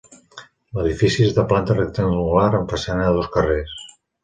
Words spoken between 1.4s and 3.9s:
planta rectangular amb façana a dos carrers.